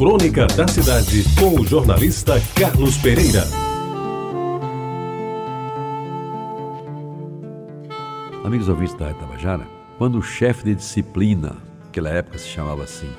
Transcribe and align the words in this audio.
Crônica 0.00 0.46
da 0.46 0.66
Cidade, 0.66 1.22
com 1.38 1.60
o 1.60 1.66
jornalista 1.66 2.40
Carlos 2.58 2.96
Pereira. 2.96 3.44
Amigos 8.42 8.70
ouvintes 8.70 8.94
da 8.94 9.10
Itabajara, 9.10 9.68
quando 9.98 10.16
o 10.16 10.22
chefe 10.22 10.64
de 10.64 10.74
disciplina, 10.74 11.54
naquela 11.84 12.08
época 12.08 12.38
se 12.38 12.48
chamava 12.48 12.84
assim, 12.84 13.10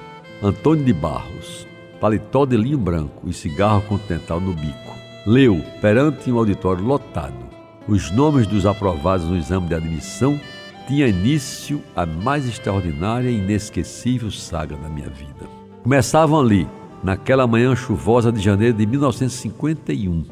Antônio 0.42 0.84
de 0.84 0.92
Barros, 0.92 1.68
paletó 2.00 2.48
de 2.48 2.58
linho 2.58 2.80
branco 2.80 3.30
e 3.30 3.34
cigarro 3.34 3.84
continental 3.84 4.40
no 4.40 4.54
bico, 4.54 4.96
leu, 5.28 5.64
perante 5.82 6.32
um 6.32 6.40
auditório 6.40 6.84
lotado, 6.84 7.46
os 7.88 8.10
nomes 8.10 8.48
dos 8.48 8.66
aprovados 8.66 9.28
no 9.28 9.38
exame 9.38 9.68
de 9.68 9.76
admissão, 9.76 10.42
tinha 10.88 11.08
início 11.08 11.80
a 11.96 12.08
mais 12.08 12.48
extraordinária 12.48 13.30
e 13.30 13.38
inesquecível 13.38 14.32
saga 14.32 14.76
da 14.76 14.90
minha 14.90 15.10
vida. 15.10 15.51
Começavam 15.84 16.40
ali, 16.40 16.68
naquela 17.04 17.48
manhã 17.48 17.76
chuvosa 17.76 18.32
de 18.32 18.40
janeiro 18.40 18.78
de 18.78 18.86
1951, 18.86 20.26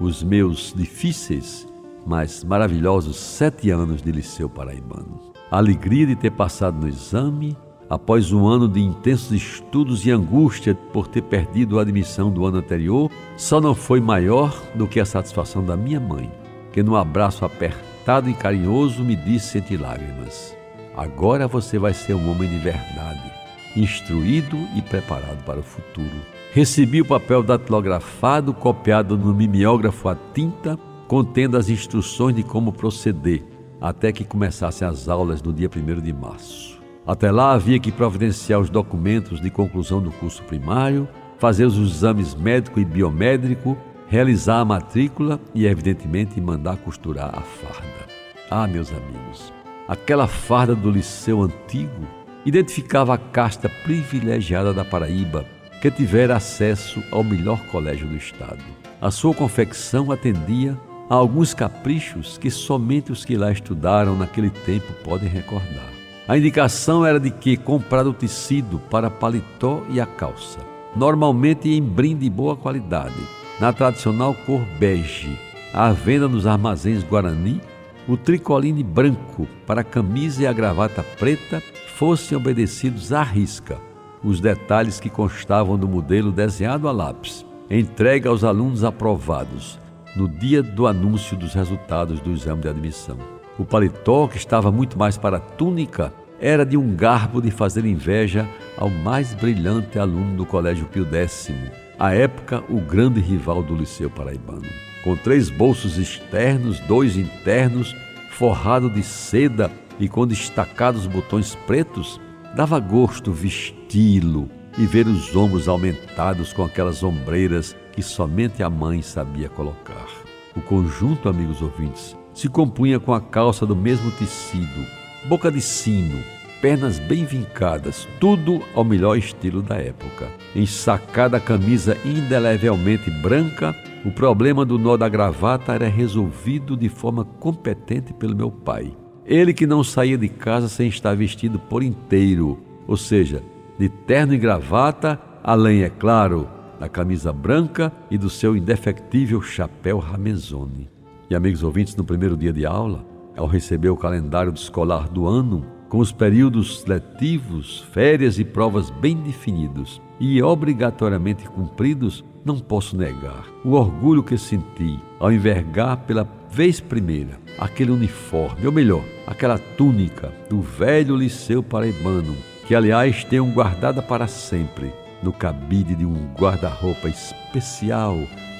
os 0.00 0.24
meus 0.24 0.74
difíceis, 0.76 1.68
mas 2.04 2.42
maravilhosos 2.42 3.16
sete 3.16 3.70
anos 3.70 4.02
de 4.02 4.10
liceu 4.10 4.50
paraibano. 4.50 5.32
A 5.52 5.58
alegria 5.58 6.04
de 6.04 6.16
ter 6.16 6.32
passado 6.32 6.80
no 6.80 6.88
exame, 6.88 7.56
após 7.88 8.32
um 8.32 8.44
ano 8.48 8.66
de 8.66 8.80
intensos 8.80 9.30
estudos 9.30 10.04
e 10.04 10.10
angústia 10.10 10.74
por 10.92 11.06
ter 11.06 11.22
perdido 11.22 11.78
a 11.78 11.82
admissão 11.82 12.28
do 12.28 12.44
ano 12.44 12.58
anterior, 12.58 13.08
só 13.36 13.60
não 13.60 13.76
foi 13.76 14.00
maior 14.00 14.52
do 14.74 14.88
que 14.88 14.98
a 14.98 15.06
satisfação 15.06 15.64
da 15.64 15.76
minha 15.76 16.00
mãe, 16.00 16.28
que 16.72 16.82
num 16.82 16.96
abraço 16.96 17.44
apertado 17.44 18.28
e 18.28 18.34
carinhoso 18.34 19.04
me 19.04 19.14
disse 19.14 19.58
entre 19.58 19.76
lágrimas: 19.76 20.56
Agora 20.96 21.46
você 21.46 21.78
vai 21.78 21.94
ser 21.94 22.14
um 22.14 22.28
homem 22.32 22.50
de 22.50 22.58
verdade 22.58 23.38
instruído 23.76 24.56
e 24.76 24.82
preparado 24.82 25.44
para 25.44 25.60
o 25.60 25.62
futuro. 25.62 26.16
Recebi 26.52 27.00
o 27.00 27.04
papel 27.04 27.42
datilografado, 27.42 28.54
copiado 28.54 29.16
no 29.16 29.34
mimeógrafo 29.34 30.08
a 30.08 30.16
tinta, 30.32 30.78
contendo 31.06 31.56
as 31.56 31.68
instruções 31.68 32.34
de 32.34 32.42
como 32.42 32.72
proceder, 32.72 33.44
até 33.80 34.12
que 34.12 34.24
começassem 34.24 34.86
as 34.86 35.08
aulas 35.08 35.42
no 35.42 35.52
dia 35.52 35.68
1 35.68 36.00
de 36.00 36.12
março. 36.12 36.78
Até 37.06 37.30
lá 37.30 37.52
havia 37.52 37.78
que 37.78 37.92
providenciar 37.92 38.60
os 38.60 38.68
documentos 38.68 39.40
de 39.40 39.50
conclusão 39.50 40.00
do 40.00 40.10
curso 40.10 40.42
primário, 40.42 41.08
fazer 41.38 41.64
os 41.64 41.78
exames 41.78 42.34
médico 42.34 42.80
e 42.80 42.84
biomédico, 42.84 43.76
realizar 44.08 44.60
a 44.60 44.64
matrícula 44.64 45.40
e, 45.54 45.66
evidentemente, 45.66 46.40
mandar 46.40 46.76
costurar 46.78 47.28
a 47.28 47.40
farda. 47.40 48.08
Ah, 48.50 48.66
meus 48.66 48.90
amigos, 48.90 49.52
aquela 49.86 50.26
farda 50.26 50.74
do 50.74 50.90
liceu 50.90 51.42
antigo 51.42 52.17
identificava 52.44 53.14
a 53.14 53.18
casta 53.18 53.68
privilegiada 53.68 54.72
da 54.72 54.84
Paraíba, 54.84 55.44
que 55.80 55.90
tivera 55.90 56.36
acesso 56.36 57.02
ao 57.10 57.22
melhor 57.22 57.60
colégio 57.66 58.08
do 58.08 58.16
estado. 58.16 58.62
A 59.00 59.10
sua 59.10 59.34
confecção 59.34 60.10
atendia 60.10 60.76
a 61.08 61.14
alguns 61.14 61.54
caprichos 61.54 62.36
que 62.36 62.50
somente 62.50 63.12
os 63.12 63.24
que 63.24 63.36
lá 63.36 63.50
estudaram 63.50 64.16
naquele 64.16 64.50
tempo 64.50 64.92
podem 65.04 65.28
recordar. 65.28 65.88
A 66.26 66.36
indicação 66.36 67.06
era 67.06 67.18
de 67.18 67.30
que 67.30 67.56
comprar 67.56 68.06
o 68.06 68.12
tecido 68.12 68.78
para 68.90 69.08
paletó 69.08 69.82
e 69.88 70.00
a 70.00 70.04
calça, 70.04 70.58
normalmente 70.94 71.70
em 71.70 71.80
brinde 71.80 72.24
de 72.24 72.30
boa 72.30 72.54
qualidade, 72.54 73.14
na 73.58 73.72
tradicional 73.72 74.34
cor 74.44 74.60
bege, 74.78 75.38
à 75.72 75.90
venda 75.92 76.28
nos 76.28 76.46
armazéns 76.46 77.02
Guarani, 77.02 77.60
o 78.06 78.16
tricoline 78.16 78.82
branco 78.82 79.46
para 79.66 79.80
a 79.82 79.84
camisa 79.84 80.42
e 80.42 80.46
a 80.46 80.52
gravata 80.52 81.02
preta 81.02 81.62
fossem 81.98 82.38
obedecidos 82.38 83.12
à 83.12 83.24
risca 83.24 83.80
os 84.22 84.40
detalhes 84.40 85.00
que 85.00 85.10
constavam 85.10 85.76
do 85.76 85.88
modelo 85.88 86.30
desenhado 86.30 86.86
a 86.86 86.92
lápis, 86.92 87.44
entregue 87.68 88.28
aos 88.28 88.44
alunos 88.44 88.84
aprovados 88.84 89.80
no 90.14 90.28
dia 90.28 90.62
do 90.62 90.86
anúncio 90.86 91.36
dos 91.36 91.54
resultados 91.54 92.20
do 92.20 92.30
exame 92.30 92.62
de 92.62 92.68
admissão. 92.68 93.18
O 93.58 93.64
paletó, 93.64 94.28
que 94.28 94.36
estava 94.36 94.70
muito 94.70 94.96
mais 94.96 95.18
para 95.18 95.38
a 95.38 95.40
túnica, 95.40 96.14
era 96.40 96.64
de 96.64 96.76
um 96.76 96.94
garbo 96.94 97.42
de 97.42 97.50
fazer 97.50 97.84
inveja 97.84 98.48
ao 98.76 98.88
mais 98.88 99.34
brilhante 99.34 99.98
aluno 99.98 100.36
do 100.36 100.46
Colégio 100.46 100.86
Pio 100.86 101.04
X, 101.12 101.52
à 101.98 102.14
época 102.14 102.62
o 102.68 102.80
grande 102.80 103.20
rival 103.20 103.60
do 103.60 103.74
Liceu 103.74 104.08
Paraibano. 104.08 104.62
Com 105.02 105.16
três 105.16 105.50
bolsos 105.50 105.98
externos, 105.98 106.78
dois 106.78 107.16
internos, 107.16 107.92
forrado 108.30 108.88
de 108.88 109.02
seda 109.02 109.68
e 109.98 110.08
com 110.08 110.26
destacados 110.26 111.06
botões 111.06 111.54
pretos, 111.66 112.20
dava 112.54 112.78
gosto 112.78 113.32
vesti-lo 113.32 114.48
e 114.78 114.86
ver 114.86 115.06
os 115.06 115.34
ombros 115.34 115.68
aumentados 115.68 116.52
com 116.52 116.64
aquelas 116.64 117.02
ombreiras 117.02 117.76
que 117.92 118.02
somente 118.02 118.62
a 118.62 118.70
mãe 118.70 119.02
sabia 119.02 119.48
colocar. 119.48 120.06
O 120.54 120.60
conjunto, 120.60 121.28
amigos 121.28 121.60
ouvintes, 121.60 122.16
se 122.32 122.48
compunha 122.48 123.00
com 123.00 123.12
a 123.12 123.20
calça 123.20 123.66
do 123.66 123.74
mesmo 123.74 124.10
tecido, 124.12 124.86
boca 125.28 125.50
de 125.50 125.60
sino, 125.60 126.22
pernas 126.60 126.98
bem 126.98 127.24
vincadas, 127.24 128.06
tudo 128.20 128.60
ao 128.74 128.84
melhor 128.84 129.16
estilo 129.16 129.62
da 129.62 129.76
época. 129.76 130.28
Ensacada 130.54 131.36
a 131.36 131.40
camisa 131.40 131.96
indelevelmente 132.04 133.10
branca, 133.10 133.74
o 134.04 134.10
problema 134.12 134.64
do 134.64 134.78
nó 134.78 134.96
da 134.96 135.08
gravata 135.08 135.72
era 135.72 135.88
resolvido 135.88 136.76
de 136.76 136.88
forma 136.88 137.24
competente 137.24 138.12
pelo 138.14 138.36
meu 138.36 138.50
pai. 138.50 138.96
Ele 139.28 139.52
que 139.52 139.66
não 139.66 139.84
saía 139.84 140.16
de 140.16 140.26
casa 140.26 140.70
sem 140.70 140.88
estar 140.88 141.14
vestido 141.14 141.58
por 141.58 141.82
inteiro, 141.82 142.58
ou 142.86 142.96
seja, 142.96 143.42
de 143.78 143.86
terno 143.86 144.32
e 144.32 144.38
gravata, 144.38 145.20
além, 145.44 145.82
é 145.82 145.90
claro, 145.90 146.48
da 146.80 146.88
camisa 146.88 147.30
branca 147.30 147.92
e 148.10 148.16
do 148.16 148.30
seu 148.30 148.56
indefectível 148.56 149.42
chapéu 149.42 149.98
ramezone. 149.98 150.88
E 151.28 151.34
amigos 151.34 151.62
ouvintes, 151.62 151.94
no 151.94 152.04
primeiro 152.04 152.38
dia 152.38 152.54
de 152.54 152.64
aula, 152.64 153.04
ao 153.36 153.46
receber 153.46 153.90
o 153.90 153.98
calendário 153.98 154.50
escolar 154.54 155.10
do 155.10 155.26
ano, 155.26 155.62
com 155.90 155.98
os 155.98 156.10
períodos 156.10 156.86
letivos, 156.86 157.86
férias 157.92 158.38
e 158.38 158.44
provas 158.46 158.88
bem 158.88 159.14
definidos 159.18 160.00
e 160.18 160.42
obrigatoriamente 160.42 161.46
cumpridos, 161.50 162.24
não 162.46 162.58
posso 162.58 162.96
negar 162.96 163.46
o 163.62 163.72
orgulho 163.72 164.22
que 164.22 164.38
senti 164.38 164.98
ao 165.20 165.30
envergar 165.30 165.98
pela 165.98 166.24
vez 166.50 166.80
primeira 166.80 167.38
aquele 167.58 167.90
uniforme, 167.90 168.66
ou 168.66 168.72
melhor, 168.72 169.04
aquela 169.26 169.58
túnica 169.58 170.32
do 170.48 170.60
velho 170.60 171.16
liceu 171.16 171.62
paraibano, 171.62 172.36
que 172.66 172.74
aliás 172.74 173.24
tenho 173.24 173.46
guardada 173.46 174.00
para 174.00 174.26
sempre 174.26 174.92
no 175.22 175.32
cabide 175.32 175.94
de 175.94 176.06
um 176.06 176.28
guarda-roupa 176.38 177.08
especial 177.08 178.16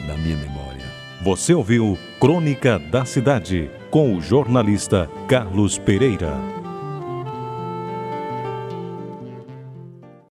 da 0.07 0.15
minha 0.17 0.37
memória. 0.37 0.87
Você 1.23 1.55
ouviu 1.55 1.99
Crônica 2.21 2.79
da 2.79 3.05
Cidade 3.05 3.71
com 3.91 4.17
o 4.17 4.21
jornalista 4.21 5.09
Carlos 5.29 5.79
Pereira. 5.79 6.58